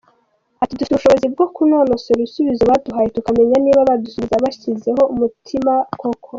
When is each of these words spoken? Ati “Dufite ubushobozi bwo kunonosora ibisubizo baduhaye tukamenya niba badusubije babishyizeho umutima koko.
Ati 0.63 0.73
“Dufite 0.77 0.91
ubushobozi 0.93 1.25
bwo 1.33 1.45
kunonosora 1.55 2.17
ibisubizo 2.19 2.63
baduhaye 2.71 3.07
tukamenya 3.15 3.55
niba 3.61 3.87
badusubije 3.89 4.31
babishyizeho 4.33 5.01
umutima 5.13 5.73
koko. 6.01 6.27